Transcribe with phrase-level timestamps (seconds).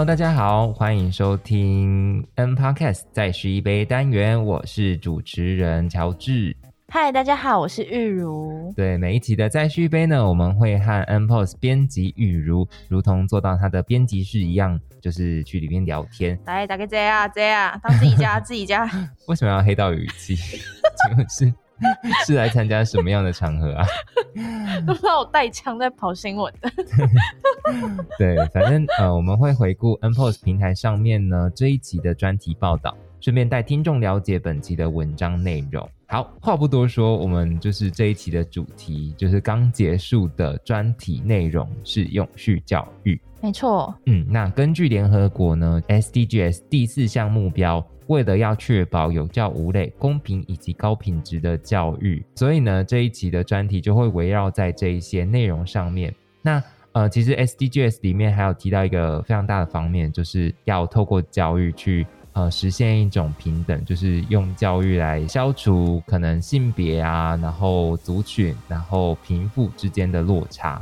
[0.00, 6.56] Hello，大家好，欢迎收听 N Podcast 再续一杯单元，我是主持人乔治。
[6.88, 8.72] 嗨，大家好，我是玉如。
[8.74, 16.40] 对，每一期的再续一杯呢，我们会和 N Post 编辑玉如，如同做到他的编辑室一样，就是去里面聊天。
[16.46, 18.90] 来，打个 J 啊 J 啊，当自己家 自己家。
[19.28, 20.34] 为什么要黑到语气？
[21.04, 21.52] 请问是
[22.26, 23.86] 是来参加什么样的场合啊？
[24.86, 26.70] 都知道我带枪在跑新闻的。
[28.18, 35.88] 对，反正呃，我们会回顾 N Post 平台上面呢这一集的专题报道，顺便带听众了解本期的文章内容。
[36.06, 43.20] 好，话不多说，我们就是这一期的主题，就是刚结束的专题内容是永续教育。
[43.40, 56.12] 没错，嗯，那根据联合国呢 SDGs 第四项目标，为了要确保有教无类、公平以及高品质的教育，所以呢这一期的专题就会围绕在这一些内容上面。
[56.42, 56.62] 那
[56.92, 62.06] 呃，其实 SDGs 里面还有提到一个非常大的方面，就是要透过教育去。
[62.32, 70.80] 呃，实现一种平等，就是用教育来消除可能性别啊，然后族群，然后贫富之间的落差。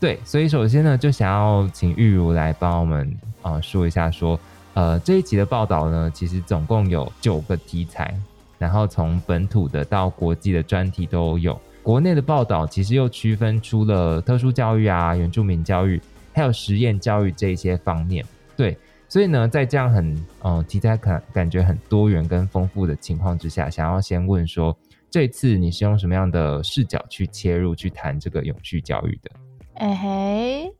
[0.00, 4.40] 对，所以首先呢，就想要请玉如来帮我们啊说一下，说
[4.78, 8.16] 呃这一集的报道呢，其实总共有九个题材，
[8.60, 11.60] 然后从本土的到国际的专题都有。
[11.82, 16.00] 国内的报道其实又区分出了特殊教育啊、原住民教育，
[16.32, 18.24] 还有实验教育这些方面。
[18.56, 18.78] 对。
[19.08, 24.76] 所以呢，在这样很嗯题材感感觉很多元跟丰富的情况之下，想要先问说，
[25.10, 29.30] 这次你是用什么样的视角去切入去谈这个永续教育的？
[29.78, 30.72] 哎嘿，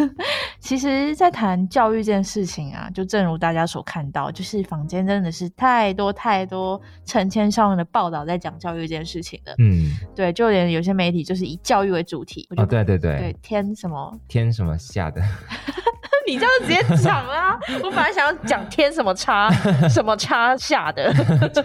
[0.60, 9.54] 其实，在谈教育这件事情啊，就正如大家所看到，就是坊间真的是太多太多成千上万的报道在讲教育这件事情了。
[9.58, 12.46] 嗯，对，就连有些媒体就是以教育为主题。
[12.56, 15.22] 哦，对对对，对天什么天什么下的。
[16.26, 17.58] 你这样直接讲啦！
[17.82, 19.50] 我本来想要讲天什么差
[19.88, 21.12] 什么差下的，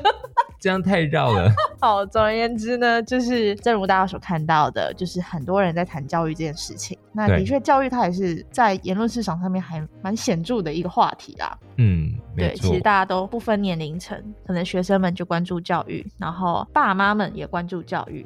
[0.59, 1.51] 这样太绕了。
[1.79, 6.97] 好，总而言之呢，就是正如大家所看到的，就是很多人在谈教育这件事情。
[7.13, 11.57] 那的确，教育它也是在言论市场上面还蛮显著的一个话题啦。
[11.77, 18.25] 嗯，对，其实大家都不分年龄层，可能学生们就关注教育，然后爸妈们也关注教育，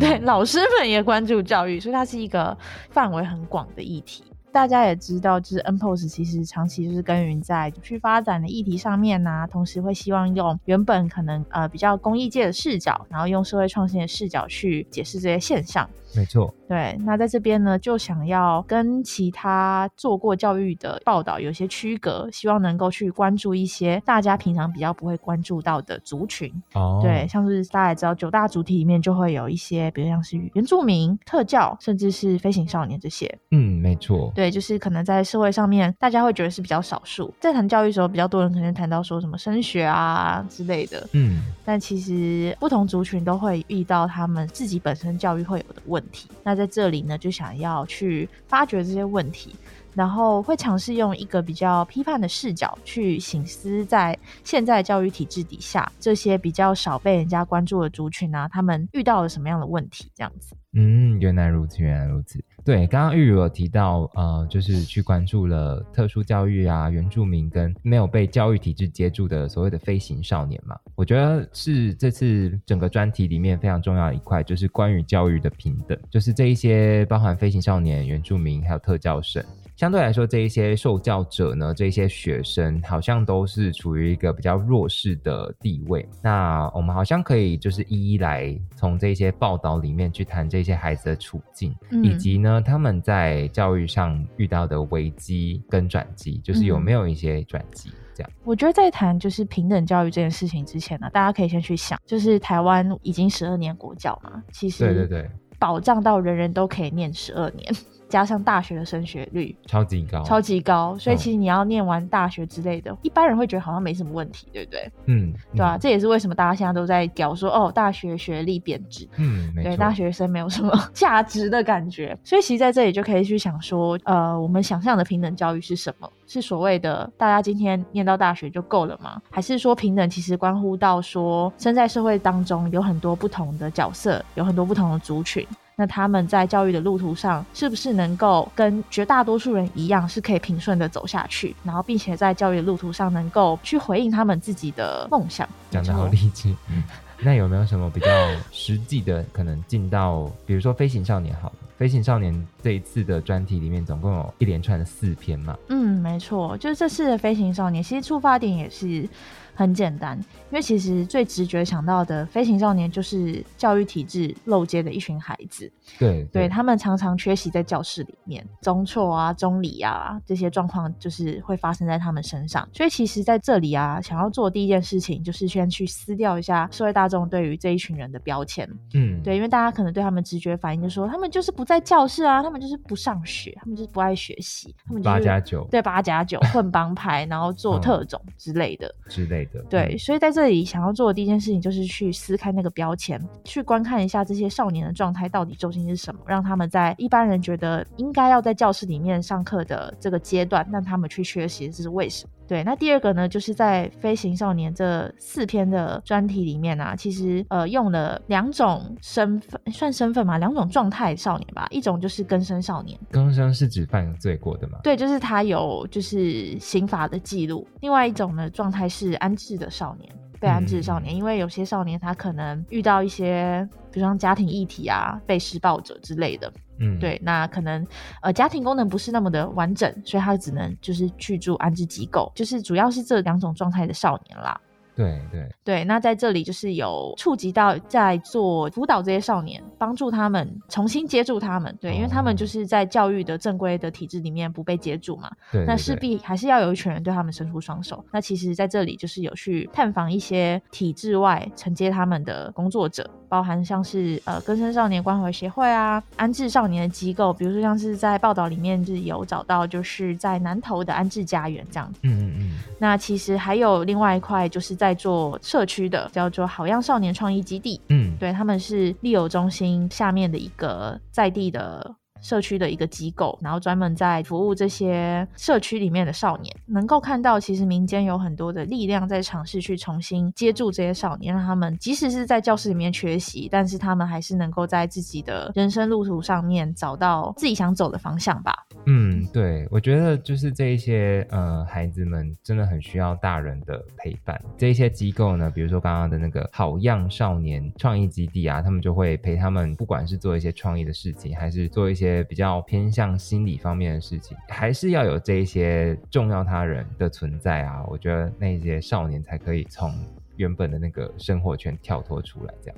[0.00, 2.56] 对，老师们也关注教育，所以它是一个
[2.90, 4.24] 范围很广的议题。
[4.52, 15.88] 大家也知道，就是 N POS 其实长期就是耕耘在去发展的议题上面呐，同时会希望用原本可能呃比较公益界的视角，然后用社会创新的视角去解释这些现象。
[16.14, 16.94] 没错，对。
[17.06, 26.52] 那在这边呢，就想要跟其他做过教育的报道有些区隔，希望能够去关注一些大家平常比较不会关注到的族群。
[26.74, 33.38] 哦，对，像是大家也知道九大主题里面就会有一些，比如像是原住民、特教，甚至是飞行少年这些。
[33.50, 34.30] 嗯，没错。
[34.34, 37.32] 对，就是可能在社会上面，大家会觉得是比较少数。
[37.40, 41.08] 在谈教育的时候，比较多人可能谈到说什么升学啊之类的。
[41.12, 46.02] 嗯，但其实不同族群都会遇到他们自己本身教育会有的问。
[46.02, 49.54] 问题，那在这里呢，就想要去发掘这些问题，
[49.94, 60.10] 然后会尝试用一个比较批判的视角去醒思，在现在教育体制底下，这些比较少被人家关注的族群啊，他们遇到了什么样的问题？
[60.12, 60.56] 这样子。
[60.72, 62.42] 嗯，原来如此，原来如此。
[62.64, 79.44] 对，刚刚玉如有提到，呃，就是去关注了特殊教育啊，原住民跟没有被教育体制接住的所谓的飞行少年嘛，我觉得是这次整个专题里面非常重要的一块，就是关于教育的平等，就是这一些包含飞行少年、原住民还有特教生。
[79.82, 86.08] 相对来说，这一些受教者呢，这些学生好像都是处于一个比较弱势的地位。
[86.22, 97.90] 那我们好像可以就是一一来从这些报道里面去谈这些孩子的处境，以及呢他们在教育上遇到的危机跟转机，就是有没有一些转机？
[98.14, 107.74] 这样，我觉得在谈就是平等教育这件事情之前呢，大家可以先去想，就是台湾已经十二年国教嘛，其实对对对，保障到人人都可以念十二年。
[108.12, 114.92] 加上大学的升学率超级高，超级高，所以其实你要念完大学之类的，一般人会觉得好像没什么问题，对不对？
[115.06, 115.78] 嗯，对吧？
[115.78, 122.14] 这也是为什么大家现在都在屌说哦，大学学历贬值，嗯，对，大学生没有什么价值的感觉。
[122.22, 126.06] 所以其实在这里就可以去想说，呃，我们想象的平等教育是什么？
[126.26, 129.22] 是所谓的大家今天念到大学就够了吗？
[129.30, 135.46] 还是说平等其实关乎到说，身在社会当中有很多不同的角色，有很多不同的族群？
[135.82, 141.56] 那他们在教育的路途上，是不是能够跟绝大多数人一样，是可以平顺的走下去？
[141.64, 145.48] 然后，并且在教育的路途上，能够去回应他们自己的梦想。
[145.72, 146.54] 讲的好励志。
[147.18, 148.06] 那有没有什么比较
[148.52, 151.54] 实际的可能进到，比如说飞行少年好了。
[151.76, 152.32] 飞行少年
[152.62, 155.58] 这一次的专题里面，总共有一连串的四篇嘛。
[155.68, 159.08] 嗯，没错，就是这次的飞行少年，其实出发点也是。
[159.54, 160.18] 很简单，
[160.50, 165.70] 因为其实最直觉想到的飞行少年就是教育体制漏接的一群孩子。
[165.98, 172.66] 对，对他们常常缺席在教室里面，中错啊、中理啊这些状况就是会发生在他们身上。
[172.72, 178.68] 所以其实在这里啊，想要做第一件事情就是先去撕掉一下社会大众对于这一群人的标签。
[178.94, 189.41] 嗯，对，因为大家可能对他们直觉反应就说，他们就是不在教室啊，他们就是不上学，他们就是不爱学习，他们就八加九，对，八加九混帮派，然后做特种之类的之类。
[189.68, 202.32] 对，所以在这里想要做的第一件事情就是去撕开那个标签，去观看一下这些少年的状态到底究竟是什么，让他们在一般人觉得应该要在教室里面上课的这个阶段，让他们去学习，这是为什么？
[202.48, 214.78] 对，那第二个呢，就是在飞行少年这四篇的专题里面啊，其实呃用了两种身份，算身份嘛，两种状态少年吧，一种就是更生少年，更生是指犯罪过的吗？
[214.82, 226.52] 对，就是他有就是刑法的记录，另外一种呢状态是安置的少年，被安置的少年，因为有些少年他可能遇到一些，比如像家庭议题啊，被施暴者之类的。
[226.82, 227.86] 嗯，对，那可能
[228.20, 234.60] 呃家庭功能不是那么的完整，所以他只能就是去住安置机构，就是主要是这两种状态的少年啦。
[234.94, 241.74] 对对对，那在这里就是有触及到在做辅导这些少年，帮助他们重新接住他们。
[241.80, 245.30] 对，因为他们就是在教育的正规的体制里面不被接住嘛。
[245.50, 245.64] 对。
[245.64, 248.04] 那势必还是要有一群人对他们伸出双手。
[248.12, 262.00] 那其实在这里就是有去探访一些体制外承接他们的工作者，包含像是呃根生少年关怀协会啊、安置少年的机构，比如说像是在报道里面是有找到就是在南投的安置家园这样子。
[262.02, 262.58] 嗯嗯嗯。
[262.78, 264.76] 那其实还有另外一块就是。
[264.82, 271.94] 在做社区的叫做好样少年创意基地，嗯，对他们是利友中心下面的一个在地的。
[272.22, 288.54] 社区的一个机构，然后专门在服务这些社区里面的少年，能够看到其实民间有很多的力量在尝试去重新接住这些少年，让他们即使是在教室里面缺席，但是他们还是能够在自己的人生路途上面找到自己想走的方向吧。
[288.86, 294.40] 嗯，对，我觉得就是这一些呃孩子们真的很需要大人的陪伴。
[294.56, 302.11] 这一些机构呢，比如说刚刚的那个好样少年创意基地啊，他们就会陪他们，不管是做一些创意的事情，还是做一些。
[302.24, 307.84] 比较偏向心理方面的事情，还是要有这一些重要他人的存在啊。
[307.86, 309.94] 我觉得那些少年才可以从
[310.34, 312.76] 原本的那个生活圈跳脱出来，这样。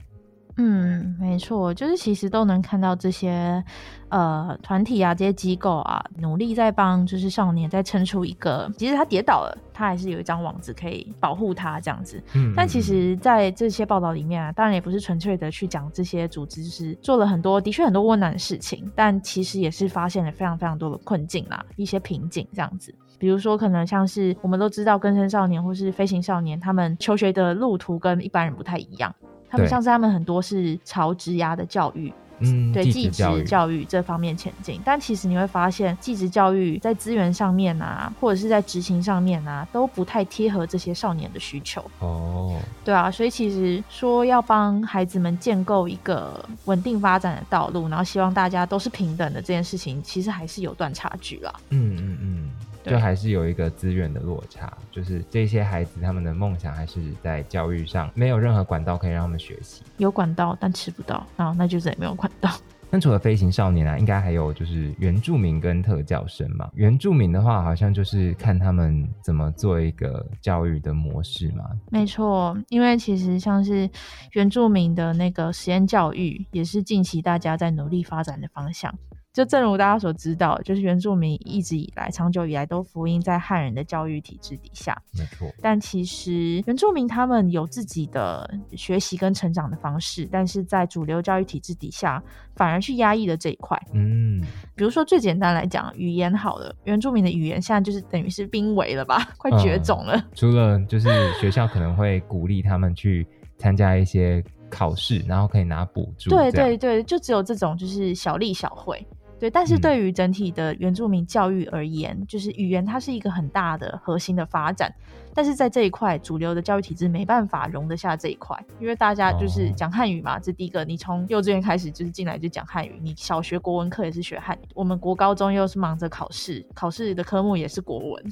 [0.56, 3.62] 嗯，没错，就是其实都能看到这些
[4.08, 12.22] 呃团体啊，这些机构啊，努力在帮就是少年在撑出一个，即使他跌倒了，他还是有一张网子可以保护他这样子。
[12.34, 22.94] 嗯，但其实，在这些报道里面啊，当然也不是纯粹的去讲这些组织是做了很多的确很多温暖的事情，但其实也是发现了非常非常多的困境啦，一些瓶颈这样子。
[23.18, 29.12] 比如说，可能像是我们都知道，更生少年或是飞行少年，他们求学的路途跟一般人不太一样。
[29.54, 34.80] 他们像是他们很多是朝职涯的教育，嗯，对，技职教育这方面前进。
[34.84, 41.84] 但其实你会发现，技职教育在资源上面啊，或者是在执行上面啊，都不太贴合这些少年的需求。
[42.00, 51.54] 哦，对啊，所以其实说要帮孩子们建构一个稳定发展的道路，然后希望大家都是平等的这件事情，其实还是有段差距啦。
[51.70, 52.50] 嗯嗯嗯。
[52.90, 59.82] 就还是有一个资源的落差，就是这些孩子他们的梦想还是在教育上没有任何管道可以让他们学习。
[59.96, 62.50] 有管道，但吃不到啊，那就是也没有管道。
[62.90, 66.70] 那除了飞行少年啊，应该还有就是原住民跟特教生嘛。
[66.74, 71.64] 原住民的话，好像就是看他们怎么做一个教育的模式嘛。
[71.90, 73.90] 没错，因为其实像是
[74.32, 78.94] 原住民的那个实验教育，也是近期大家在努力发展的方向。
[79.34, 84.96] 就正如大家所知道，就是原住民一直以来、长久以来都福音在汉人的教育体制底下。
[85.18, 85.52] 没错。
[85.60, 92.22] 但其实原住民他们有自己的学习跟成长的方式，但是在主流教育体制底下，
[92.54, 93.76] 反而去压抑了这一块。
[93.92, 94.40] 嗯。
[94.76, 100.24] 比如说最简单来讲，语言好了，原住民的语言现在就是等于是濒危了吧，快绝种了。
[100.32, 101.08] 除了就是
[101.40, 103.26] 学校可能会鼓励他们去
[103.58, 106.30] 参加一些考试，然后可以拿补助。
[106.30, 109.04] 对对对，就只有这种就是小利小惠。
[109.44, 114.90] 对，但是对于整体的原住民教育而言，就是语言它是一个很大的核心的发展，
[115.34, 128.24] 但是在这一块，主流的教育体制没办法容得下这一块，因为大家就是讲汉语嘛，这第一个，你从幼稚园开始就是进来就讲汉语，你小学国文课也是学汉语，我们国高中又是忙着考试，考试的科目也是国文，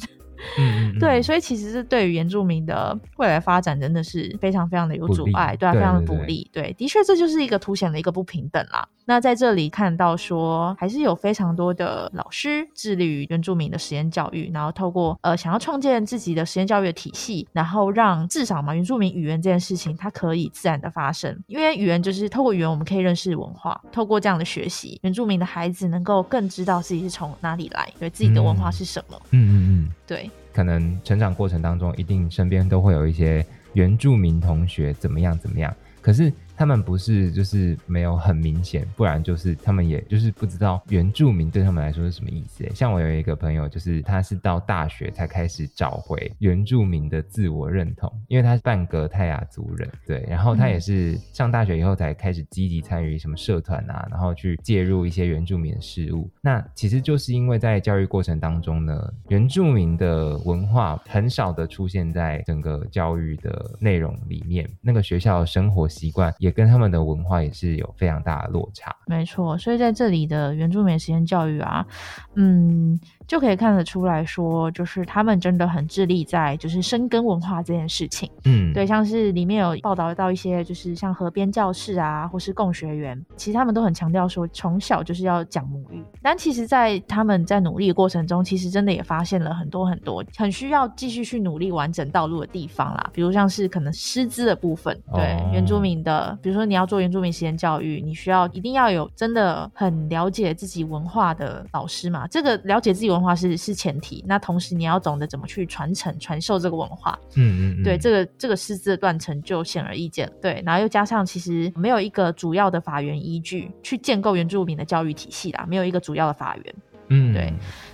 [0.59, 8.89] 嗯， 对，所以其实是对于原住民的未来发展真的是非常非常的有阻碍，对啊，非常的不利，对，的确这就是一个凸显了一个不平等啦。
[9.05, 29.21] 那在这里看到说，还是有非常多的老师致力于原住民的实验教育，然后透过呃想要创建自己的实验教育的体系，然后让至少嘛原住民语言这件事情它可以自然的发生，因为语言就是透过语言我们可以认识文化，透过这样的学习，原住民的孩子能够更知道自己是从哪里来，对自己的文化是什么。
[29.31, 36.33] 嗯嗯嗯，对，可能成长过程当中一定身边都会有一些原住民同学怎么样怎么样，可是。
[36.57, 42.65] 他们不是就是没有很明显，不然就是他们也就是不知道原住民对他们来说是什么意思。
[42.75, 56.31] 像我有一个朋友，就是他是到大学才开始找回原住民的自我认同，因为他是半个泰雅族人，对，然后他也是上大学以后才开始积极参与什么社团啊，然后去介入一些原住民的事物。
[56.41, 66.33] 那其实就是因为在教育过程当中呢，原住民的文化很少的出现在整个教育的内容里面，那个学校的生活习惯。
[66.43, 68.93] 也跟他们的文化也是有非常大的落差。
[69.07, 71.87] 没错，所以在这里的原住民实验教育啊，
[72.35, 72.99] 嗯。
[73.25, 78.31] 就可以看得出来说，就是他们真的很致力在就是深耕文化这件事情。
[78.45, 86.05] 嗯，对，像是里面有报道到一些，就是像河边教室啊，或是共学园，其实他们都很强调说，从小就是要讲母语。
[86.21, 93.11] 但其实，在他们在努力的过程中，其实真的也发现了很多很多很需要继续去努力完整道路的地方啦。
[93.15, 102.27] 比如像是可能师资的部分，对原住民的，比如说你要做原住民实验教育，你需要一定要有真的很了解自己文化的老师嘛。
[102.27, 103.13] 这个了解自己。
[103.13, 107.19] 文化是是前提，那同时你要懂得怎么去传承、传授这个文化。
[107.35, 110.33] 嗯嗯，对，这个这个师资的断层就显而易见。
[110.41, 116.75] 对，然后又加上其实没有一个主要的法源依据去建构原住民的教育体系啦，没有一个主要的法源。
[117.09, 117.53] 嗯，对。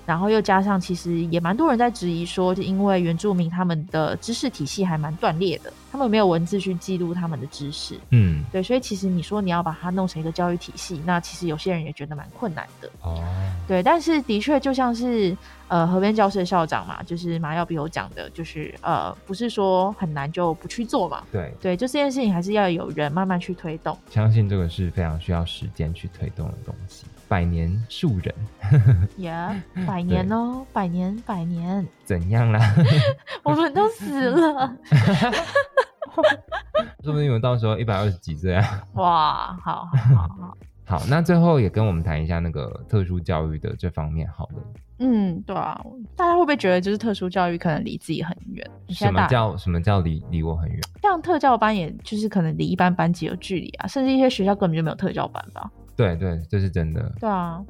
[0.08, 7.94] 然后又加上，其实也蛮多人在质疑说，就因为原住民他们的知识体系还蛮断裂的，他们没有文字去记录他们的知识。
[8.08, 12.90] 嗯，对，所以其实你说你要把它弄成一个教育体系，那其实有些人也觉得蛮困难的。
[13.02, 13.22] 哦，
[13.68, 15.36] 对，但是的确就像是
[15.68, 21.22] 呃河边教室的校长嘛，就是马耀比我讲的，就是呃不是说很难就不去做嘛。
[21.30, 23.94] 对，对，就这件事情还是要有人慢慢去推动。
[24.08, 27.04] 相信这个是非常需要时间去推动的东西。
[27.28, 28.34] 百年树人，
[29.18, 29.54] 呀，
[29.86, 32.58] 百年哦，百年，百年，怎样啦？
[33.44, 34.74] 我们都死了，
[37.04, 38.82] 说不定我们到时候一百二十几岁啊！
[38.94, 40.56] 哇，好好好，
[40.98, 44.54] 好，那最后也跟我们谈一下那个特殊教育的这方面，好了。
[45.00, 45.80] 嗯，对啊，
[46.16, 48.68] 大家会不会觉得就是特殊教育可能离自己很远？
[48.88, 50.80] 什么叫什么叫离离我很远？
[51.02, 55.70] 像特教班，也就是可能离一般班级有距离啊，甚至一些学校根本就没有特教班吧。
[55.98, 57.12] 对对，这是真的。
[57.18, 57.60] 对啊，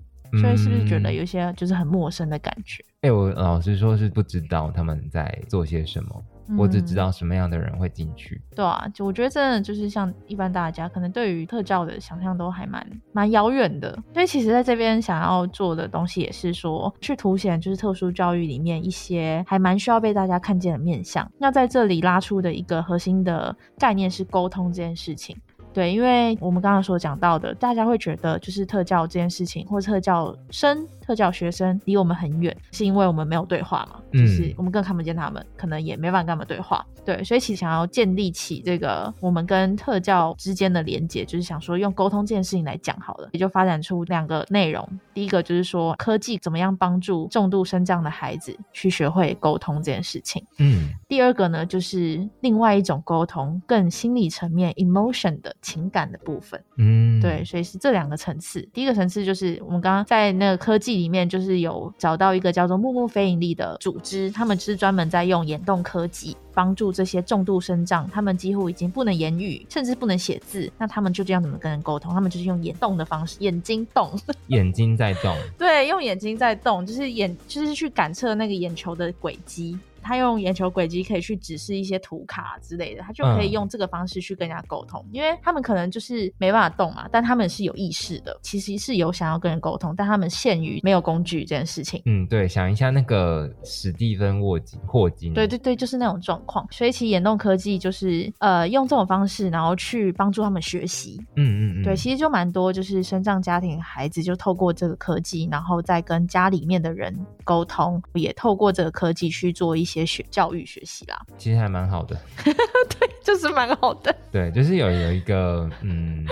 [0.41, 2.85] 所以是不是觉得有些就是很陌生的感觉？
[3.01, 6.25] 哎，我老实说，是不知道他们在做些什么，
[6.59, 8.43] 我只知道什么样的人会进去。
[8.57, 13.97] 对啊，就我觉得真的就是像一般大家可能对于特教的想象都还蛮蛮遥远的。
[14.13, 21.31] 所以其实在这边想要做的东西也是说，去凸显就是特殊教育里面一些还蛮需要被大家看见的面向。
[21.39, 25.35] 那在这里拉出的一个核心的概念是沟通这件事情。
[25.73, 30.87] 对，因为我们刚刚所讲到的，大家会觉得就是特教这件事情，或者特教生。
[31.09, 33.99] 特教学生离我们很远，是因为我们没有对话嘛？
[34.13, 36.85] 就是我们更看不见他们，可能也没办法跟他们对话。
[37.03, 44.87] 对，所以其实想要建立起这个我们跟特教之间的连接，就是想说用沟通这件事情来讲好了，也就发展出两个内容。
[45.15, 50.45] 第一个就是说科技怎么样帮助重度生障的孩子去学会沟通这件事情。
[50.59, 50.91] 嗯。
[51.09, 56.63] 第二个呢，就是另外一种沟通，更心理层面 emotion 的情感的部分。
[56.77, 57.19] 嗯。
[57.23, 58.61] 对，所以是这两个层次。
[58.75, 60.98] 第一个层次就是我们刚刚在那个科技。
[60.99, 72.13] 里面就是有找到一个叫做木木非盈利的组织，他们是专门在用眼动科技帮助这些重度生障，他们几乎已经不能言语，甚至不能写字，那他们就这样怎么跟人沟通？
[72.13, 74.11] 他们就是用眼动的方式，眼睛动，
[74.49, 79.79] 眼睛在动，对，用眼睛在动，就是眼，就是去感测那个眼球的轨迹。
[80.09, 92.01] 他用眼球轨迹可以去指示一些图卡之类的，他就可以用这个方式去跟人家沟通，因为他们可能就是没办法动嘛，但他们是有意识的，其实是有想要跟人沟通，但他们限于没有工具这件事情。
[92.07, 96.67] 嗯，对，想一下那个史蒂芬沃金霍金，对对对，就是那种状况。
[96.71, 101.21] 所以其实眼动科技就是呃用这种方式，然后去帮助他们学习。
[101.37, 109.98] 嗯嗯嗯，对，其实就蛮多，就是生障家庭孩子就透过这个科技，然后再跟家里面的人沟通，也透过这个科技去做一些。
[110.07, 116.27] 学教育学习啦，其实还蛮好的， 对，就是蛮好的， 对，就是有有一个嗯，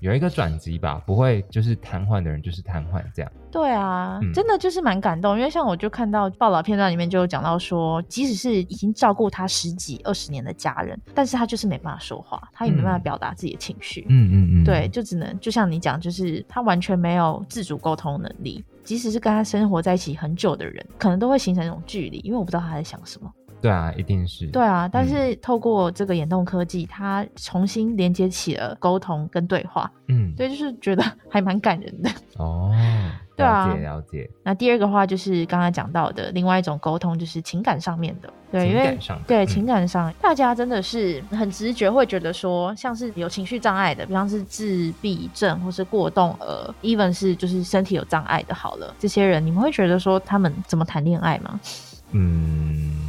[0.00, 3.32] 有一个转机吧，不会就是瘫痪的人就是瘫痪这样。
[3.50, 14.06] 对啊，真的就是蛮感动，因为像我就看到报道片段里面就有讲到说，即使是已经照顾他十几二十年的家人，但是他就是没办法说话，他也没办法表达自己的情绪。
[14.08, 23.30] 嗯嗯嗯，对，就只能就像你讲，就是他完全没有自主沟通能力，即使是跟他生活在一起很久的人，可能都会形成一种距离，因为我不知道他在想什么。
[23.62, 24.48] 对啊，一定是。
[24.48, 29.90] 对啊，但是透过这个眼动科技，它重新连接起了沟通跟对话。
[30.08, 32.10] 嗯，对，就是觉得还蛮感人的。
[32.38, 32.70] 哦，
[33.36, 34.30] 对啊，了解了解。
[34.42, 38.28] 那第二个话就是刚才讲到的另外一种沟通，就是情感上面的。
[38.50, 51.60] 对，因为对情感上，大家真的是很直觉会觉得说，像是有情绪障碍的，比方是自闭症或是过动儿，even 是就是身体有障碍的，好了，这些人你们会觉得说他们怎么谈恋爱吗？
[52.12, 53.01] 嗯。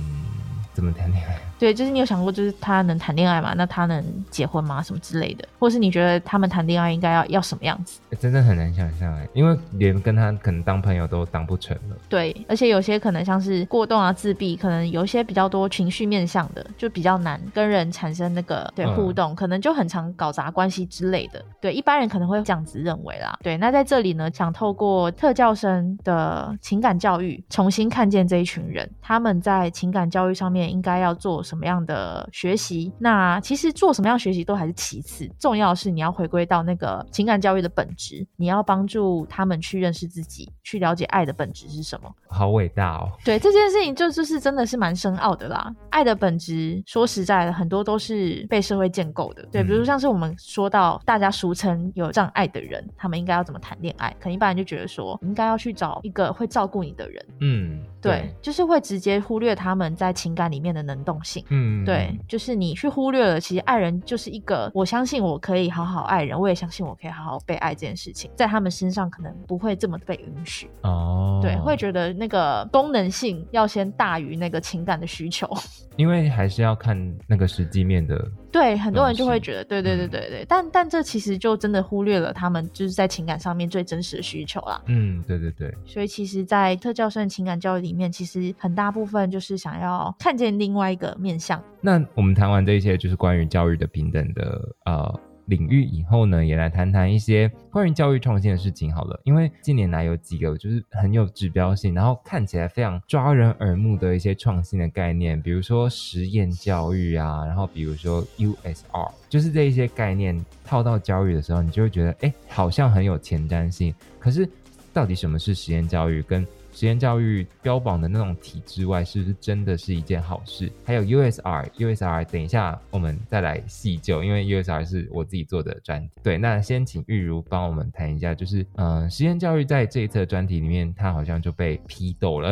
[0.73, 1.52] 怎么谈恋爱？
[1.63, 3.53] 对，就是你有想过，就是他能谈恋爱吗？
[3.55, 4.83] 那他能结婚吗？
[4.83, 8.01] 什么之类的，或是你觉得他们谈恋爱应该要要什么样子？
[8.19, 11.95] 真的很难想象哎，因为连跟他可能当朋友都当不成了。
[12.09, 21.41] 对，而且有些可能像是过动啊、自闭，可能有一些比较多情绪面向的，就比较难跟人产生那个对互动，可能就很常搞砸关系之类的。
[21.61, 23.39] 对，一般人可能会这样子认为啦。
[23.41, 32.27] 对，那在这里呢，想透过特教生的情感教育，重新看见这一群人，他们在情感教育上面应该要做什么样的。
[32.31, 42.11] 学习那其实做什么样学习都还是其次，重要的是你要回归到那个情感教育的本质，你要帮助他们去认识自己，去了解爱的本质是什么。
[42.27, 43.11] 好伟大哦！
[43.23, 45.73] 对这件事情，就就是真的是蛮深奥的啦。
[45.89, 49.45] 爱的本质，说实在的，很多都是被社会建构的。
[49.51, 54.09] 对，比如像是我们说到大家俗称有障碍的人，他们应该要怎么谈恋爱？
[54.19, 57.25] 可能一般人就觉得说，应该要去找一个会照顾你的人。
[57.41, 61.42] 嗯，对，就是会直接忽略他们在情感里面的能动性。
[61.49, 62.17] 嗯，对。
[62.27, 71.39] 就是你去忽略了，其实爱人就是一个，我相信我可以好好爱人，我也相信我可以好好被爱这件事情，在他们身上可能不会这么被允许哦。
[71.41, 75.49] 对，会觉得那个功能性要先大于那个情感的需求，
[75.97, 76.97] 因为还是要看
[77.27, 78.25] 那个实际面的。
[78.53, 84.79] 对，很多人就会觉得，对对对对对，但但这其实就真的忽略了他们就是在情感上面最真实的需求啦。
[84.85, 85.75] 嗯，对对对。
[85.85, 91.61] 所以其实，在特教生情感教育里面，其实很大部分就是想要看见另外一个面向。
[91.81, 95.19] 那我们谈完这些，就是关于教育的平等的呃。
[95.45, 99.19] 领域以后呢，也来谈谈一些关于教育创新的事情好了。
[99.23, 113.93] 因为近年来有几个就是很有指标性，然后看起来非常抓人耳目的一些创新的概念，比如说实验教育啊，然后比如说 USR，就是这一些概念套到教育的时候，你就会觉得哎，好像很有前瞻性。
[114.19, 114.47] 可是
[114.93, 116.21] 到底什么是实验教育？
[116.21, 120.71] 跟实验教育标榜的那种体制外，是不是真的是一件好事？
[120.83, 126.09] 还有 USR，USR，等一下我们再来细究，因为 USR 是我自己做的专题。
[126.23, 132.51] 对，那先请玉如帮我们谈一下，就是嗯，实验教育在这一次专题里面，它好像就被批斗了，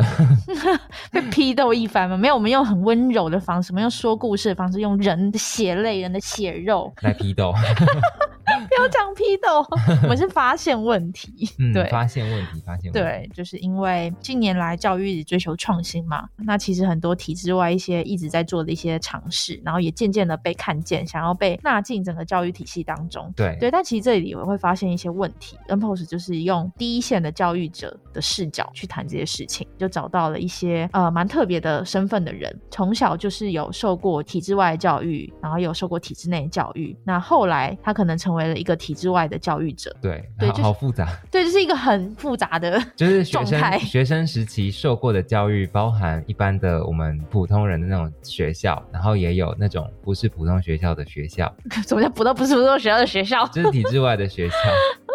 [1.10, 2.16] 被批斗一番吗？
[2.16, 7.52] 没有，我们用很温柔的方式，我们用说故事的方式，用人的血泪、人的血肉来批斗。
[8.68, 9.64] 不要讲批斗，
[10.04, 11.48] 我们是发现问题。
[11.72, 12.98] 对，发现问题，发现问题。
[13.00, 23.32] 对，就是因为近年来教育一直追求创新嘛，那其实很多体制外一些一直在做的一些尝试，然后也渐渐的被看见，想要被纳进整个教育体系当中。
[23.34, 25.56] 对，对，但其实这里我会发现一些问题。
[25.68, 51.52] N POS 就是用第一线的教育者的视角去谈这些事情，就找到了一些呃蛮特别的身份的人，从小就是有受过体制外教育，然后有受过体制内教育，那后来他可能成为为了一个体制外的教育者，对对，好复杂，对，就是一个很复杂的， 就是学生学生时期受过的教育，包含一般的我们普通人的那种学校，然后也有那种不是普通学校的学校。
[51.86, 53.46] 什么叫不都不是普通学校的学校？
[53.48, 54.56] 就是体制外的学校，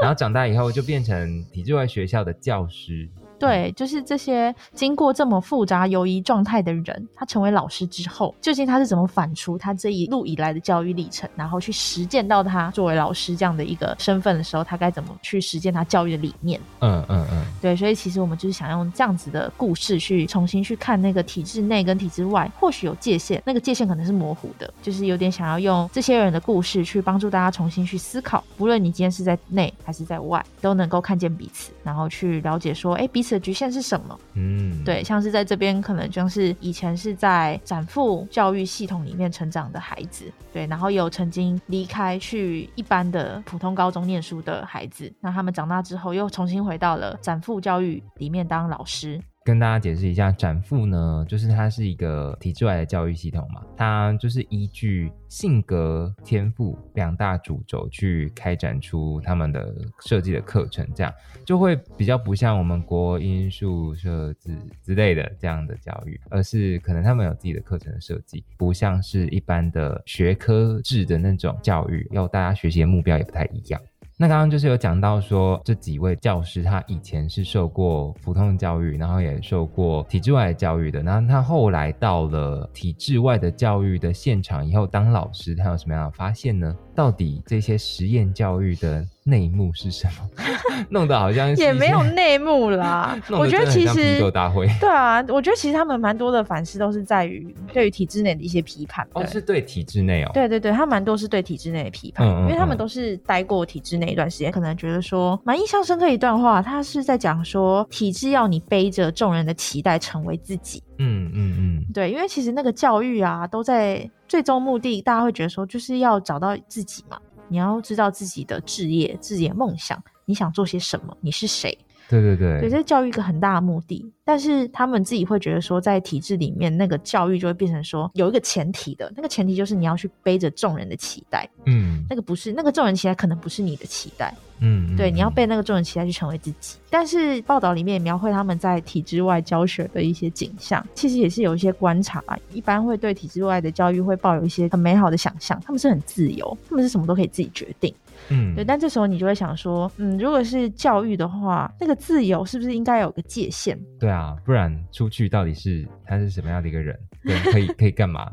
[0.01, 3.09] 然后长大以后就变成体制外学校的教师。
[3.39, 16.59] 对，就是这些经过这么复杂游移状态的人，他成为老师之后，究竟他是怎么反刍他这一路以来的教育历程，然后去实践到他作为老师这样的一个身份的时候，他该怎么去实践他教育的理念？
[16.79, 33.26] 嗯嗯嗯，对，所以其实我们就是想用这样子的故事去重新去看那个体制内跟体制外，或许有界限，那个界限可能是模糊的，就是有点想要用这些人的故事去帮助大家重新去思考，不论你今天是在内还是在外，都能够看见彼此，然后去了解说，哎，彼此。
[33.35, 34.19] 的局限是什么？
[34.33, 49.21] 嗯，对，像是在这边，可能就是以前是在展富教育系统里面成长的孩子，对，然后有曾经离开去一般的普通高中念书的孩子，那他们长大之后又重新回到了展富教育里面当老师。
[49.47, 61.13] 跟大家解释一下，展富呢，就是它是一个体制外的教育系统嘛，它就是依据性格、天赋两大主轴去开展出他们的设计的课程，这样
[61.45, 73.81] 就会比较不像我们国音数设置之类的这样的教育，而是可能他们有自己的课程的设计，不像是一般的学科制的那种教育，要大家学习的目标也不太一样。
[74.19, 81.03] 那刚刚就是有讲到说，这几位教师他以前是受过普通教育，然后也受过体制外的教育的。
[81.03, 86.75] 那他后来到了体制外的教育的现场以后当老师，他有什么样的发现呢？
[86.95, 89.05] 到底这些实验教育的？
[89.27, 90.29] 内幕是什么？
[90.89, 93.19] 弄得好像也没有内幕啦。
[93.31, 99.05] 我觉得其实大会对啊，我觉得其实他们蛮多的反思都是在于对于体制内的一些批判。
[99.13, 100.31] 哦，是对体制内哦。
[100.33, 110.81] 对对对，他蛮多是对体制内的批判，因为他们都是待过体制内一段时间，可能觉得说蛮印象深刻一段话，他是在讲说体制要你背着众人的期待成为自己。
[110.99, 117.19] 嗯嗯嗯，对，因为其实那个教育啊，都在最终目的，大家会觉得说就是要找到自己嘛。
[117.47, 121.15] 你要知道自己的志业、自己的梦想，你想做些什么？
[121.21, 121.77] 你是谁？
[122.09, 124.09] 对对对，对，这是教育一个很大的目的。
[124.23, 131.45] 但是他们自己会觉得说，在体制里面，那个教育就会变成说有一个前提的，那个前提就是你要去背着众人的期待。
[131.65, 134.33] 嗯，那个不是那个众人期待，可能不是你的期待。
[134.59, 136.77] 嗯，对，你要被那个众人期待去成为自己。
[136.89, 142.23] 但是报道里面描绘他们在体制外教学的一些景象，其实也是有一些观察。
[142.25, 147.93] 啊一般会对体制外的教育会抱有一些很美好的想象，他们是很自由，他们是什么都可以自己决定。
[148.29, 148.63] 嗯，对。
[148.65, 153.79] 但这时候你就会想说，嗯，如果是教育的话，那个自由是不是应该有个界限？
[153.99, 154.17] 对啊。
[154.17, 156.97] 啊，不然出去到底是他是什么样的一个人？
[157.23, 158.31] 对，可以可以干嘛？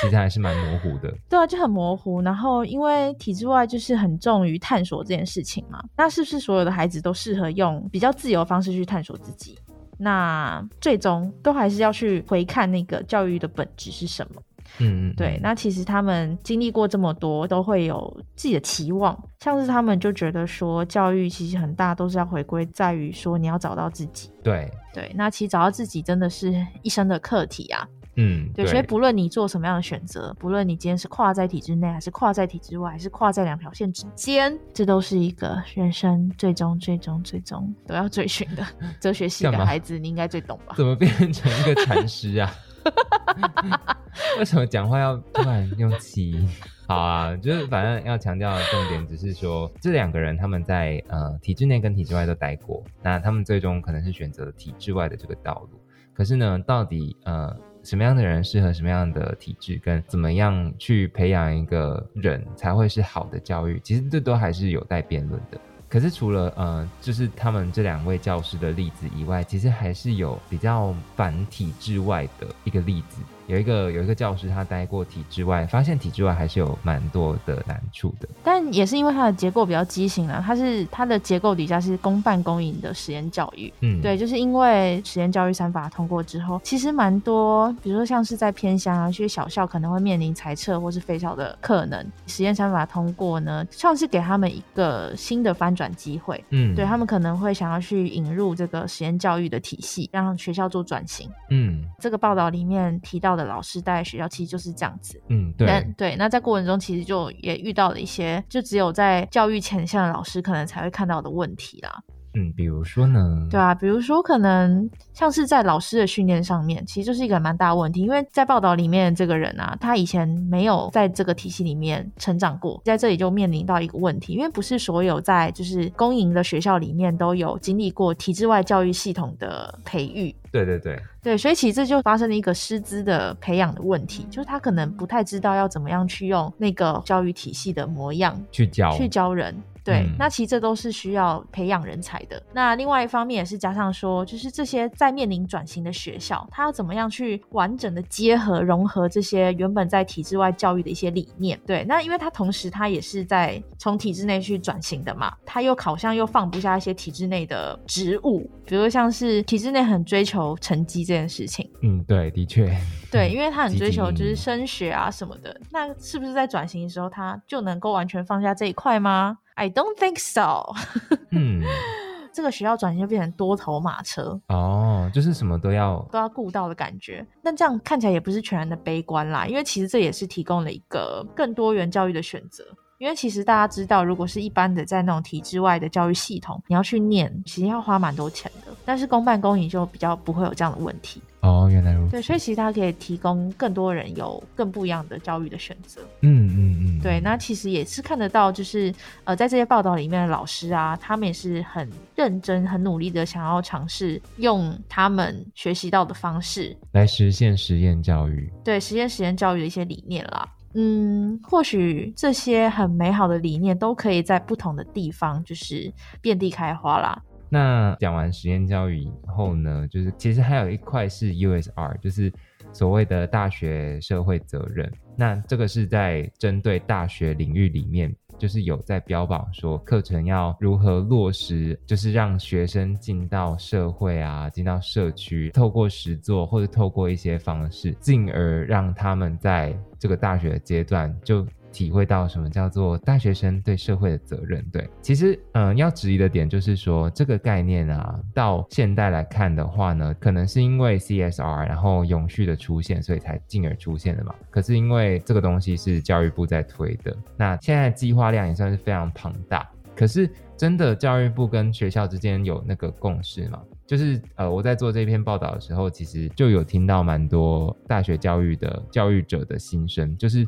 [0.00, 1.12] 其实还是蛮模糊的。
[1.28, 2.20] 对啊，就很模糊。
[2.22, 9.58] 然后因为体制外就是很重于探索这件事情嘛，那是不是所有的孩子都适合用比较自由的方式去探索自己？
[9.98, 14.40] 那最终都还是要去回看那个教育的本质是什么。
[14.80, 19.18] 嗯，对，那其实他们经历过这么多，都会有自己的期望。
[19.40, 24.30] 像是他们就觉得说，教育其实很大都是要回归在于说，你要找到自己。
[24.44, 27.88] 对对，那其实找到自己真的是一生的课题啊。
[28.20, 38.66] 嗯，对，所以不论你做什么样的选择，不论你今天是跨在体制内，还是跨在体制外，还是跨在两条线之间，这都是一个人生最终、最终、最终 都要追寻的
[38.98, 40.74] 哲学系的孩子，你应该最懂吧？
[40.76, 42.52] 怎么变成一个禅师啊？
[44.38, 46.44] 为什么讲话要突然用气？
[46.88, 55.78] 好啊，就是反正要强调的重点，只是说这两个人他们在呃体制内跟体制外都待过，那他们最终可能是选择体制外的这个道路。
[56.14, 65.58] 可是呢，到底呃什么样的人适合什么样的体质，跟怎么样去培养一个人才会是好的教育，其实这都还是有待辩论的。
[65.88, 73.22] 可是除了呃，就是他们这两位教师的例子以外，其实还是有比较繁体之外的一个例子。
[73.48, 78.28] 有一个有一个教师，他待过体制外，发现体制外还是有蛮多的难处的。
[78.44, 83.72] 但也是因为它的结构比较畸形啊，它是它的结构底下是公办公营的实验教育。
[83.80, 92.06] 嗯，对，就是因为实验教育三法通过之后，其实蛮多，比如说像是在偏乡啊，一些小校可能会面临裁撤或是废校的可能。
[92.26, 96.44] 实验三法通过呢，算是给他们一个新的翻转机会。
[96.50, 101.26] 嗯，对他们可能会想要去引入这个实验教育的体系，让学校做转型。
[101.48, 103.37] 嗯，这个报道里面提到。
[103.38, 106.16] 的老师待在学校其实就是这样子，嗯，对对。
[106.16, 112.02] 那在过程中，其实就也遇到了一些，就只有在教育前线的老师可能才会看到的问题啦。
[112.34, 113.46] 嗯，比如说呢？
[113.50, 118.00] 对啊，比如说可能像是在老师的训练上面，其实就是一个蛮大的问题。
[118.00, 130.34] 因为在报道里面，这个人啊，他以前没有在这个体系里面成长过，在这里就面临到一个问题，因为不是所有在就是公营的学校里面都有经历过体制外教育系统的培育。
[130.50, 139.54] 对对对对，所以其实这就发生了一个师资的培养的问题，就是他可能不太知道要怎么样去用那个教育体系的模样去教去教人。
[139.88, 142.42] 对，那其实这都是需要培养人才的。
[142.52, 151.58] 那另外一方面也是加上说，就是这些在面临转型的学校，它要怎么样去完整的结合融合这些原本在体制外教育的一些理念。
[151.66, 161.70] 对，那因为它同时它也是在从体制内去转型的嘛，它又好像又放不下一些体制内的职务，比如像是体制内很追求成绩这件事情。
[161.82, 162.70] 嗯，对，的确，
[163.10, 165.58] 对，因为他很追求就是升学啊什么的。
[165.70, 170.72] 那是不是在转型的时候，他就能够完全放下这一块吗？I don't think so。
[171.32, 171.62] 嗯，
[172.32, 177.26] 这个学校转型就变成多头马车哦，就是什么都要都要顾到的感觉。
[177.42, 182.64] 那这样看起来也不是全然的悲观啦，因为其实这也是提供了一个更多元教育的选择。
[182.98, 188.72] 因为其实大家知道，如果是一般的在那种体制外的教育系统，你要去念，其实要花蛮多钱的。
[188.84, 191.22] 但是公办公营就比较不会有这样的问题。
[191.40, 192.10] 哦，原来如此。
[192.10, 196.00] 对，所以其实它可以提供更多人有更不一样的教育的选择。
[196.22, 197.00] 嗯嗯嗯。
[197.00, 208.52] 对，那其实也是看得到，就是呃，在这些报道里面的老师啊，他们也是很认真、很努力的，想要尝试用他们学习到的方式来实现实验教育。
[208.64, 210.48] 对，实验实验教育的一些理念啦。
[210.74, 217.22] 嗯，或许这些很美好的理念都可以在不同的地方，就是遍地开花啦。
[217.50, 222.30] 那讲完实验教育以后呢，就是其实还有一块是 USR，就是
[222.72, 224.92] 所谓的大学社会责任。
[225.18, 241.44] 那这个是在针对大学领域里面，就是有在标榜说课程要如何落实，就是让学生进到社会啊，进到社区，透过实作或者透过一些方式，进而让他们在这个大学阶段就。
[241.78, 244.64] 体会到什么叫做大学生对社会的责任？
[244.72, 254.34] 对，其实嗯，要质疑的点就是说，这个概念啊，到现代来看的话呢，可能是因为 CSR 然后永续的出现，所以才进而出现的嘛。
[254.50, 259.70] 可是因为这个东西是教育部在推的，那现在计划量也算是非常庞大。
[259.94, 263.62] 可是真的教育部跟学校之间有那个共识吗？
[263.86, 270.44] 就是呃，我在做这篇报道的时候，其实就有听到蛮多大学教育的教育者的心声，就是。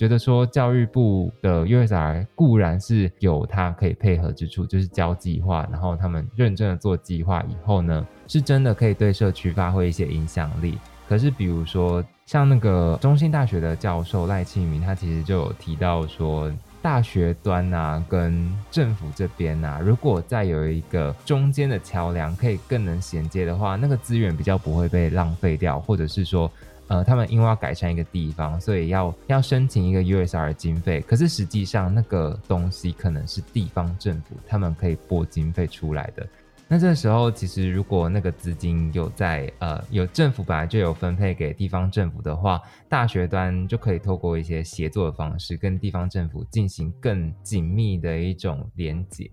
[0.00, 10.78] 觉得说教育部的 USR 固然是有它可以配合之处，就是教计划，然后他们认真的做计划以后呢，是真的可以对社区发挥一些影响力。
[11.06, 26.50] 可是比如说像那个中兴大学的教授赖庆明，他其实就有提到说，大学端啊跟政府这边啊，如果再有一个中间的桥梁可以更能衔接的话，那个资源比较不会被浪费掉，或者是说。
[26.90, 31.00] 呃，他们因为要改善一个地方，所以要要申请一个 USR 经费。
[31.02, 36.26] 可是实际上那个东西可能是地方政府他们可以拨经费出来的。
[36.66, 49.30] 那这时候其实如果那个资金有在呃有政府本来就有分配给地方政府的话，大学端就可以透过一些协作的方式跟地方政府进行更紧密的一种连接。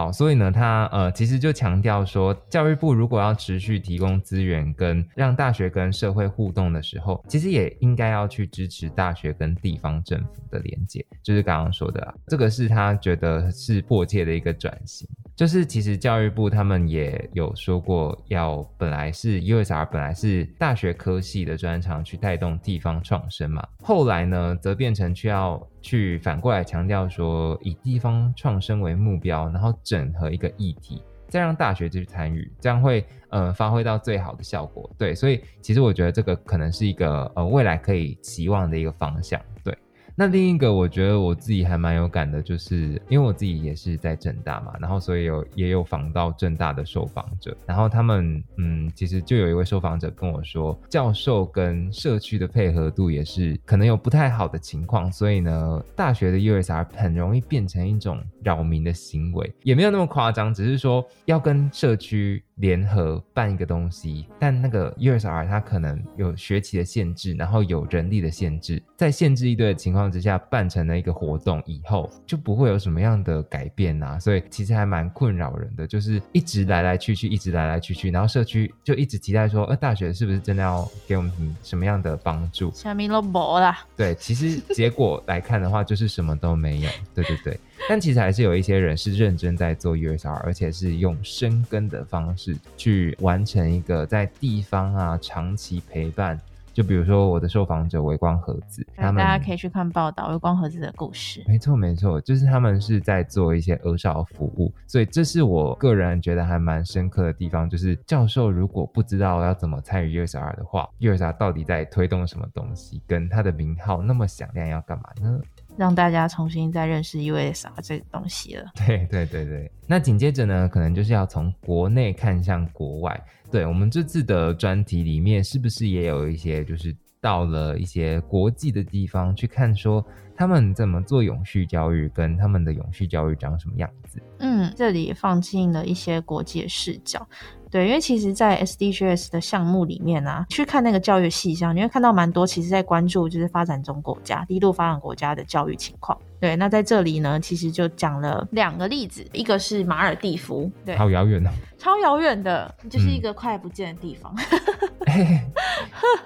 [0.00, 15.06] 好，所以呢，他呃，其实就强调说，教育部如果要持续提供资源跟让大学跟社会互动的时候，其实也应该要去支持大学跟地方政府的连接，就是刚刚说的啊，这个是他觉得是迫切的一个转型。
[15.36, 34.90] 就是其实教育部他们也有说过，要本来是 USR 本来是大学科系的专长去带动地方创生嘛，后来呢，则变成去要去反过来强调说，以地方创生为目标，然后整合一个议题，再让大学去参与，这样会呃发挥到最好的效果。
[34.98, 39.40] 对，所以其实我觉得这个可能是一个呃未来可以期望的一个方向。
[39.64, 39.76] 对。
[40.20, 62.44] 那另一个，我觉得我自己还蛮有感的，就是因为我自己也是在正大嘛，然后所以有也有访到正大的受访者，然后他们嗯，其实就有一位受访者跟我说，教授跟社区的配合度也是可能有不太好的情况，所以呢，大学的 USR 很容易变成一种扰民的行为，也没有那么夸张，只是说要跟社区。
[62.60, 82.70] 联合办一个东西，但那个 USR 它可能有学期的限制，然后有人力的限制，在限制一堆的情况之下办成了一个活动以后，就不会有什么样的改变啊，所以其实还蛮困扰人的，就是一直来来去去，一直来来去去，然后社区就一直期待说，呃，大学是不是真的要给我们什么样的帮助？
[82.72, 83.78] 下面都没啦。
[83.96, 86.90] 对，其实结果来看的话，就是什么都没有。
[87.14, 87.58] 对对对。
[87.88, 96.38] 但其实还是有一些人是认真在做 USR，而且是用深耕的方式去完成一个在地方啊长期陪伴。
[96.80, 101.44] 就比如说我的受访者微光盒子，他们大家可以去看报道微光盒子的故事。
[101.46, 107.68] 没错没错，就是他们是在做一些儿少服务，所以这是我个人觉得还蛮深刻的地方。
[107.68, 115.38] 就是教授如果不知道要怎么参与 USR 的话，USR 到底在推动什么东西，跟他的名号那么响亮要干嘛呢？
[115.76, 118.64] 让大家重新再认识 USR 这个东西了。
[118.86, 123.22] 对对对对，那紧接着呢，可能就是要从国内看向国外。
[123.50, 130.04] 对我们这次的专题里面，是不是也有一些就是到了一些国际的地方去看，说
[130.36, 134.22] 他们怎么做永续教育，跟他们的永续教育长什么样子？
[134.38, 137.26] 嗯，这里放进了一些国际视角。
[137.70, 146.18] 对，因为其实，在 SDGs 的项目里面啊，去看那个教育细项，你会看到蛮多，其实在关注就是发展中国家、低度发展国家的教育情况。
[146.40, 154.34] 对，那在这里呢，其实就讲了两个例子，一个是马尔蒂夫，对，好遥远哦，超遥远的，就是一个快不见的地方。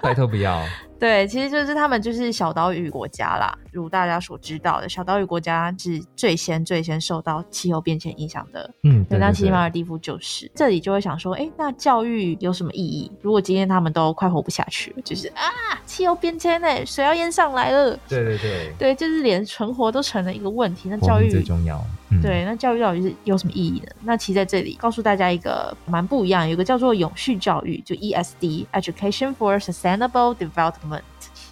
[0.01, 0.63] 拜托不要。
[0.97, 8.73] 对，其实就是他们就是小岛屿国家啦，如大家所知道的，小岛屿国家是最先最先受到气候变迁影响的。
[8.83, 13.11] 嗯，对，那其实马尔蒂夫就是，这里就会想说，哎，那教育有什么意义？
[13.21, 15.43] 如果今天他们都快活不下去，就是啊，
[15.85, 17.91] 气候变迁呢，水要淹上来了。
[18.07, 20.87] 对对对，对，就是连存活都成了一个问题。
[20.87, 21.83] 那教育最重要。
[22.21, 23.87] 对，那教育到底是有什么意义呢？
[24.03, 31.01] 那其实在这里告诉大家一个蛮不一样，有个叫做永续教育，就 ESD（Education for Sustainable Development）。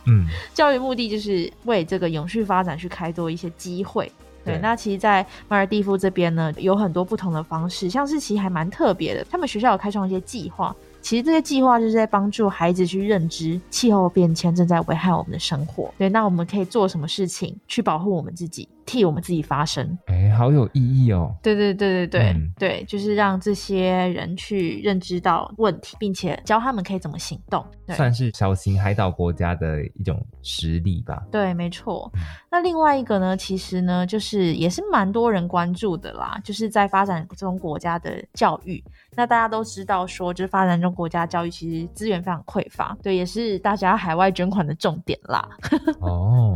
[0.06, 4.10] 嗯， 教育目的就是为这个永续发展去开多一些机会。
[4.46, 10.76] 对，那其实，在马尔蒂夫这边呢，有很多不同的方式，像是其实还蛮特别的，他们学校有开创一些计划。
[11.04, 15.94] 其实这些计划就是在帮助孩子去认知气候变迁正在危害我们的生活。
[15.98, 18.70] 对，那我们可以做什么事情去保护我们自己？
[18.86, 21.36] 替我们自己发声，哎，好有意义哦！
[21.42, 31.24] 对对对对对对，就是让这些人去认知到问题，并且教他们可以怎么行动，算是小型海岛国家的一种实力吧。
[31.32, 32.12] 对，没错。
[32.52, 38.84] 那另外一个呢，其实呢，就是也是蛮多人关注的啦，就是在发展中国家的教育。
[39.16, 45.48] 那大家都知道，说就是发展中国家教育其实资源非常匮乏，对，也是大家海外捐款的重点啦。
[46.02, 46.54] 哦。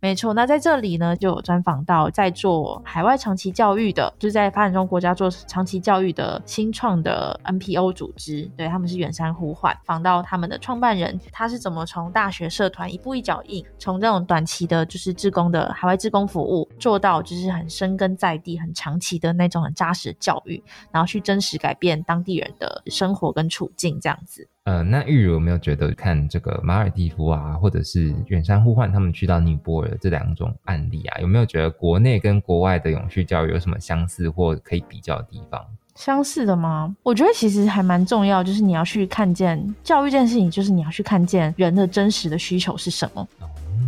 [0.00, 24.46] 没错，那在这里呢，就有专访到在做海外长期教育的，就是在发展中国家做长期教育的新创的 NPO 组织，对他们是远山呼唤，访到他们的创办人，他是怎么从大学社团一步一脚印，从这种短期的，就是志工的海外志工服务，做到就是很深根在地、很长期的那种很扎实的教育，然后去真实改变当地人的生活跟处境，这样子。
[24.68, 35.64] 呃，那玉如有没有觉得看这个马尔蒂夫啊，或者是远山呼唤他们去到尼泊尔这两种案例啊，有没有觉得国内跟国外的永续教育有什么相似或可以比较的地方？
[35.94, 36.94] 相似的吗？
[37.02, 43.26] 我觉得其实还蛮重要，就是你要去看见教育这件事情，就是你要去看见人的真实的需求是什么。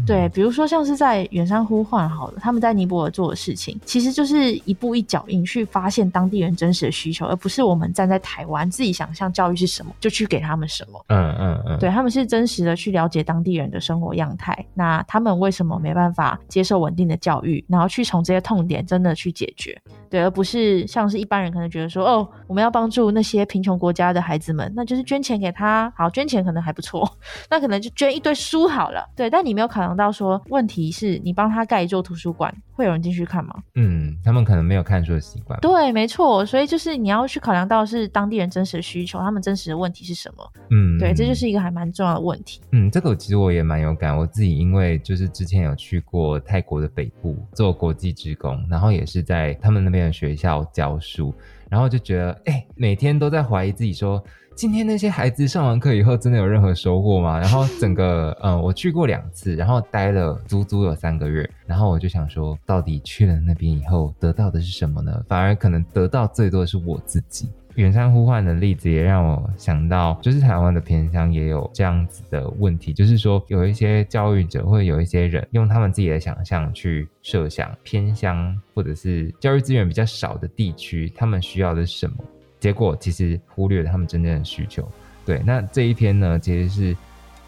[0.06, 11.04] 对，比如说像是在远山呼唤好了，他们在尼泊尔做的事情，其实就是一步一脚印去发现当地人真实的需求，而不是我们站在台湾自己想象教育是什么就去给他们什么。
[11.08, 19.80] 嗯嗯嗯，对他们是真实的去了解当地人的生活样态，那他们为什么没办法接受稳定的教育，然后去从这些痛点真的去解决。
[20.08, 27.08] 对，而不是像是一般人可能觉得说，哦，我们要帮助那些贫穷国家的孩子们，那就是捐钱给他，好，捐钱可能还不错，
[27.48, 29.08] 那可能就捐一堆书好了。
[29.14, 33.54] 对，但你没有考量到说，问题是你帮他盖一座图书馆，会有人进去看吗？
[33.74, 35.58] 嗯，他们可能没有看书的习惯。
[35.60, 40.52] 对，没错，所以就是你要去考量到是当地人真实的需求，他们真实的问题是什么？
[40.70, 42.60] 嗯，对，这就是一个还蛮重要的问题。
[42.70, 50.10] 嗯，这个其实我也蛮有感，我自己因为就是之前有去过泰国的北部做国际职工，然后也是在他们那边的。
[50.20, 51.32] 学校教书，
[51.70, 54.22] 然后就觉得，哎，每天都在怀疑自己，说
[54.60, 57.40] 今天那些孩子上完课以后，真的有任何收获吗？
[57.40, 65.24] 然后整个，嗯， 我去过两次，然后待了足足有三个月，然后我就想说，到底去了那边以后得到的是什么呢？
[65.26, 67.48] 反而可能得到最多的是我自己。
[67.76, 82.16] 远山呼唤的例子也让我想到，就是台湾的偏乡也有这样子的问题，就是说有一些教育者或有一些人用他们自己的想象去设想偏乡或者是教育资源比较少的地区，他们需要的是什么，
[82.60, 84.86] 结果其实忽略了他们真正的需求。
[85.26, 86.96] 对，那这一篇呢，其实是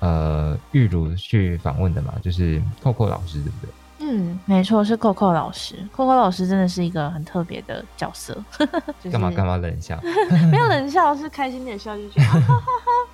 [0.01, 3.70] 呃玉如去访问的嘛，就是扣扣老师，对不对？
[4.05, 5.77] 嗯，没错，是 Coco 老师。
[5.94, 8.37] Coco 老师真的是一个很特别的角色。
[9.12, 9.96] 干嘛干嘛冷笑？
[10.51, 12.42] 没有冷笑，是开心的笑，就觉得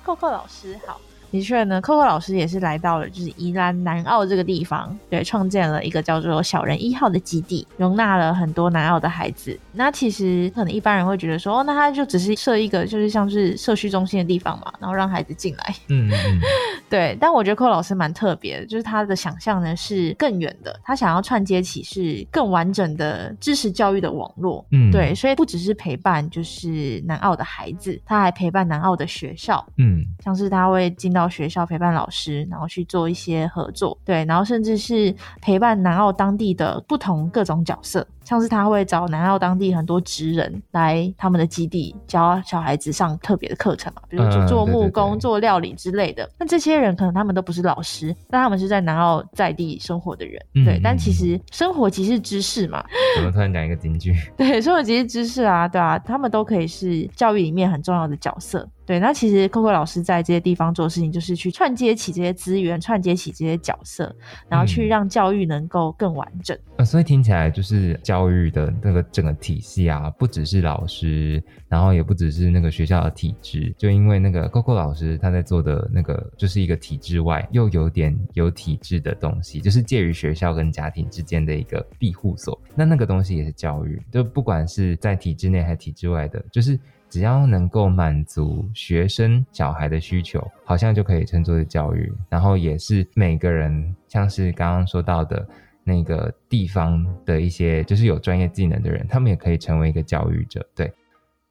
[0.03, 0.99] Coco 老师好。
[1.31, 9.57] 的确呢，Coco 老师也是来到了就是宜兰南澳这个地方，对，创建了一个叫做“小人一号”的基地，容纳了很多南澳的孩子。
[9.73, 15.75] 那其实可能一般人会觉得说，哦，那他就只是设一个就是像是社区中心的地方嘛，然后让孩子进来。
[15.87, 16.41] 嗯嗯。
[16.89, 24.65] 对，但我觉得 Coco 老师蛮特别的，就是他的想象呢是更远的，他想要串接起是更完整的知识教育的网络。
[24.71, 29.65] 嗯，对，所以不只是陪伴就是南澳的孩子，他还陪伴南澳的学校。
[29.77, 31.29] 嗯，像是他会进到。
[31.29, 38.05] 学校陪伴老师，然后去做一些合作，对，然后甚至是陪伴南澳当地的不同各种角色。
[38.23, 46.29] 像是他会找南澳当地很多职人来他们的基地教小孩子上特别的课程嘛，比如做做木工、做料理之类的。
[46.37, 50.79] 那这些人可能他们都不是老师，但他们是在南澳在地生活的人，对。
[50.83, 52.83] 但其实生活即是知识嘛。
[53.15, 54.13] 怎么突然讲一个京剧？
[54.37, 58.67] 对，生活即是知识啊，对啊，他们都可以是教育里面很重要的角色。
[58.89, 64.11] 对，那其实 Coco 老师在这些地方做事情，就是去串接起这些资源，串接起这些角色，
[64.49, 66.57] 然后去让教育能够更完整。
[66.77, 82.59] 呃，所以听起来就是教育的那个整个体系啊，不只是老师，然后也不只是那个学校的体制，就因为那个 Coco 老师他在做的那个，就是一个体制外又有点有体制的东西，就是介于学校跟家庭之间的一个庇护所。
[82.73, 86.79] 那那个东西也是教育，就不管是在体制内还是体制外的，就是。
[87.09, 92.11] 只要能够满足学生小孩的需求，好像就可以称作是教育。
[92.29, 95.47] 然后也是每个人，像是刚刚说到的
[95.83, 100.91] 那个地方的一些，就是有专业技能的人，他们也可以成为一个教育者，对。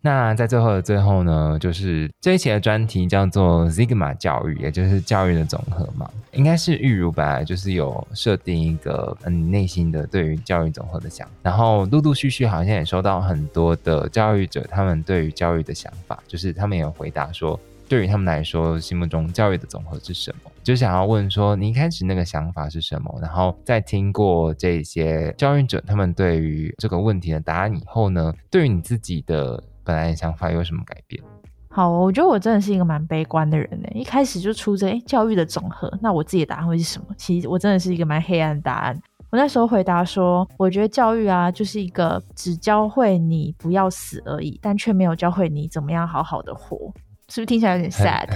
[0.01, 6.09] 那在最后的最后呢，就是这一期的专题叫做 Zigma 教育，也就是教育的总和嘛。
[6.33, 20.51] 应该是玉如本来就是有设定一个嗯内心的对于教育总和的想法，然后陆陆续续好像也收到很多的教育者他们对于教育的想法，就是他们也有回答说，对于他们来说，心目中教育的总和是什么？
[20.63, 23.19] 就想要问说，你一开始那个想法是什么？
[23.21, 29.61] 然后在听过这些教育者他们对于这个问题的答案以后呢，对于你自己的。
[29.89, 31.22] 本来的想法有什么改变？
[31.70, 33.89] 好，我觉得我真的是一个蛮悲观的人呢。
[33.95, 37.07] 一开始就出这哎教育的总和，那我自己的答案会是什么？
[37.16, 39.01] 其实我真的是一个蛮黑暗的答案。
[39.30, 46.93] 我那时候回答说，我觉得教育啊，就是一个只教会你不要死而已，但却没有教会你怎么样好好的活。
[47.28, 48.26] 是不是听起来有点 sad？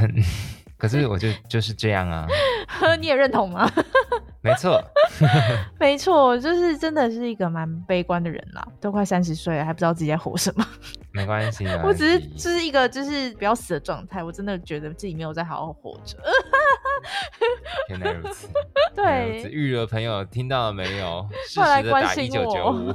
[0.82, 2.26] 可是我就就是这样啊。
[2.98, 3.70] 你也认同吗？
[4.42, 4.82] 没错，
[5.78, 8.66] 没错，就是真的是一个蛮悲观的人啦。
[8.80, 10.66] 都快三十岁了，还不知道自己在活什么。
[11.12, 14.24] 没关系，我只是就是一个就是不要死的状态。
[14.24, 16.18] 我真的觉得自己没有在好好活着。
[17.88, 18.48] 原来如此，
[18.96, 21.24] 对，育儿朋友听到了没有？
[21.54, 22.92] 快来关心我。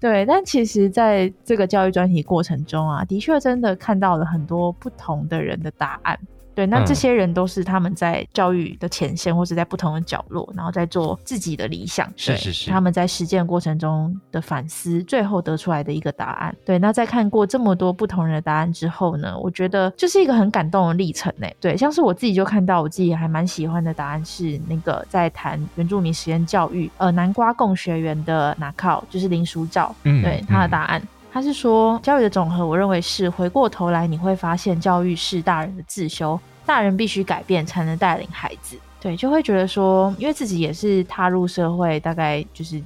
[0.00, 6.18] 对，但其实在这个教育专题过程中啊，的确真的看到了很多不同的人的答案。
[6.60, 12.06] 对，那这些人都是他们在教育的前线，或者在不同的角落，然后在做自己的理想。
[12.16, 16.54] 是是是，他们在实践过程中的反思，最后得出来的一个答案。
[16.62, 21.46] 对，那在看过这么多不同人的答案之后呢，我觉得这是一个很感动的历程呢。
[21.58, 31.02] 对，像是我自己就看到，我自己还蛮喜欢的答案是那个在谈原住民实验教育，呃，南瓜共学员的拿靠，就是林书照，嗯，对他的答案，
[31.32, 36.38] 他是说教育的总和，我认为是回过头来你会发现，教育是大人的自修。
[36.66, 38.78] 大人必须改变，才能带领孩子。
[39.00, 42.80] 对，就会觉得说，因为自己也是踏入社会，大概就是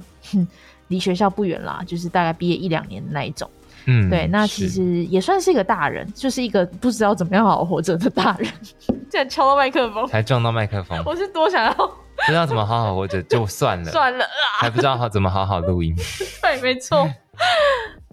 [0.87, 3.47] 离学校不远啦，就是大概毕业一两年的那一种。
[3.85, 8.49] 嗯，对，那其实也算是一个大人，就是一个不知道怎么样好好活着的大人。
[9.11, 10.99] 竟然敲到麦克风，才撞到麦克风。
[11.05, 14.25] 我是多想要不知道怎么好好活着，就算了， 算了，
[14.57, 15.95] 还不知道好怎么好好录音。
[16.41, 17.07] 对，没错。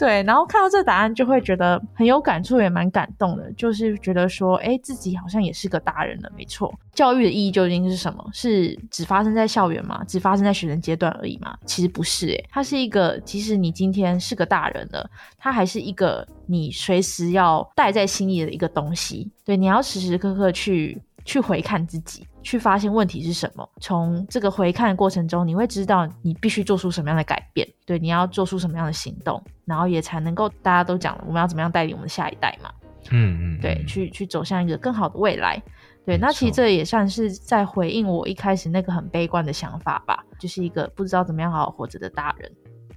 [0.02, 3.52] 对，然后看到这答案就会觉得很有感触，也蛮感动的。
[3.52, 6.32] 就是觉得说，哎，自己好像也是个大人了。
[6.36, 8.28] 没错，教育的意义究竟是什么？
[8.32, 10.02] 是只发生在校园吗？
[10.02, 11.56] 只发生在学生阶段而已吗？
[11.66, 19.30] 其实不是，哎，它是一个，即使你今天是个大人了，它还是一个你随时要带在心里的一个东西。
[19.44, 21.00] 对，你要时时刻刻去。
[21.24, 23.68] 去回看自己，去发现问题是什么。
[23.80, 32.70] 从这个回看的过程中，你会知道你必须做出什么样的改变，对，你要做出什么样的行动，然后也才能够大家都讲了，我们要怎么样带领我们的下一代嘛？
[33.10, 35.60] 嗯嗯，对，去去走向一个更好的未来。
[36.04, 42.52] 对，那其实这也算是在回应我一开始那个很悲观的想法吧，就是一个不知道怎么样好好活着的大人。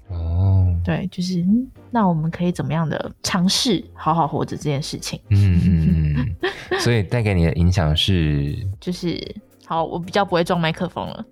[0.10, 1.44] 哦，对，就是
[1.92, 5.20] 那我们可以怎么样的尝试好好活着这件事情？
[5.30, 5.95] 嗯嗯嗯。
[6.80, 9.20] 所以带给你的影响是，就是
[9.66, 11.26] 好，我比较不会装麦克风了。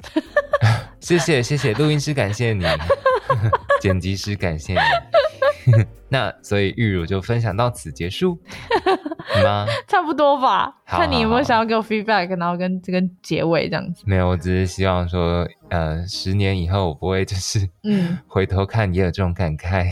[1.00, 2.66] 谢谢谢谢，录音师感谢你，
[3.82, 4.80] 剪辑师感谢你。
[6.10, 8.38] 那所以玉茹就分享到此结束
[9.44, 9.66] 吗？
[9.88, 10.74] 差不多吧。
[10.86, 14.04] 看你有没有想要给我 feedback，然后跟这个结尾这样子。
[14.06, 19.88] 没有，我只是希望说，呃，十年以后我不会就是嗯回头看也有这种感慨。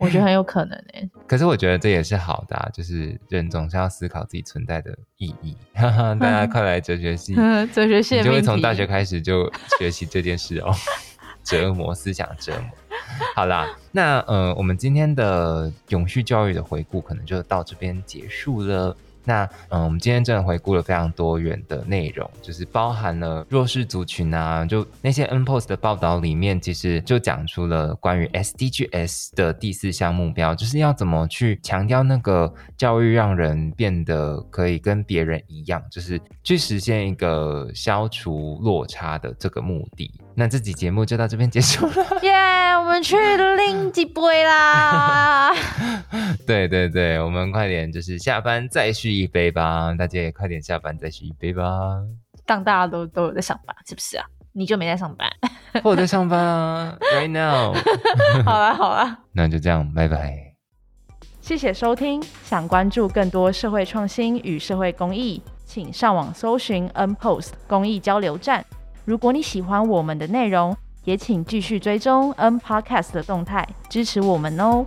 [0.00, 1.08] 我觉得很有可能诶。
[1.28, 5.56] 可是我觉得这也是好的，就是人总是要思考自己存在的意义。
[5.74, 7.34] 大家快来哲学系，
[7.72, 9.48] 哲学系就会从大学开始就
[9.78, 10.74] 学习这件事哦。
[11.42, 12.70] 折磨思想折磨，
[13.34, 18.94] 好啦，那呃，我们今天的永续教育的回顾可能就到这边结束了。
[19.30, 40.10] 那嗯，我们今天真的回顾了非常多元的内容，就是包含了弱势族群啊，就那些 N Post 的报道里面，其实就讲出了关于 SDGs 的第四项目标，就是要怎么去强调那个教育让人变得可以跟别人一样，就是去实现一个消除落差的这个目的。
[40.34, 42.32] 那这集节目就到这边结束了， 耶！
[42.78, 43.14] 我们去
[43.56, 45.52] 拎几杯啦！
[46.46, 51.64] 对对对，我们快点就是下班再续一杯吧，大家也快点下班再续一杯吧。
[52.46, 54.24] 当大家都都有在上班，是不是啊？
[54.52, 55.30] 你就没在上班？
[55.84, 57.72] 我在上班啊，right now。
[58.44, 60.54] 好了好了， 那就这样，拜拜。
[61.40, 68.64] 谢谢收听，想关注更多社会创新与社会公益，请上网搜寻 N Post 公益交流站。
[69.04, 74.84] 如果你喜欢我们的内容，也请继续追踪 N Podcast 的动态，支持我们哦。